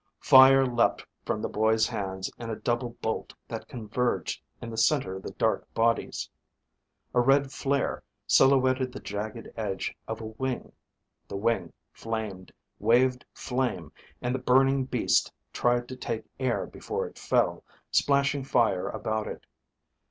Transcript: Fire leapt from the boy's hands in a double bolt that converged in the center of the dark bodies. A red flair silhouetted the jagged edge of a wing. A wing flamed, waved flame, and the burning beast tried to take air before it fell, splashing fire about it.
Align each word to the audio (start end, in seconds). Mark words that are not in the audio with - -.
Fire 0.19 0.65
leapt 0.65 1.05
from 1.27 1.43
the 1.43 1.47
boy's 1.47 1.87
hands 1.87 2.31
in 2.39 2.49
a 2.49 2.55
double 2.55 2.97
bolt 3.03 3.35
that 3.47 3.67
converged 3.67 4.41
in 4.59 4.71
the 4.71 4.75
center 4.77 5.15
of 5.17 5.21
the 5.21 5.29
dark 5.33 5.71
bodies. 5.75 6.27
A 7.13 7.21
red 7.21 7.51
flair 7.51 8.01
silhouetted 8.25 8.91
the 8.91 8.99
jagged 8.99 9.49
edge 9.55 9.95
of 10.07 10.19
a 10.19 10.25
wing. 10.25 10.71
A 11.29 11.35
wing 11.35 11.71
flamed, 11.91 12.51
waved 12.79 13.25
flame, 13.31 13.91
and 14.23 14.33
the 14.33 14.39
burning 14.39 14.85
beast 14.85 15.31
tried 15.53 15.87
to 15.89 15.95
take 15.95 16.25
air 16.39 16.65
before 16.65 17.05
it 17.05 17.19
fell, 17.19 17.63
splashing 17.91 18.43
fire 18.43 18.89
about 18.89 19.27
it. 19.27 19.45